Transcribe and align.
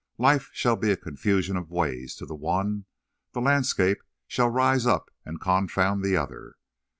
Life 0.17 0.49
shall 0.51 0.77
be 0.77 0.89
a 0.91 0.97
confusion 0.97 1.55
of 1.55 1.69
ways 1.69 2.15
to 2.15 2.25
the 2.25 2.33
one; 2.33 2.85
the 3.33 3.39
landscape 3.39 3.99
shall 4.27 4.49
rise 4.49 4.87
up 4.87 5.11
and 5.25 5.39
confound 5.39 6.03
the 6.03 6.17
other. 6.17 6.55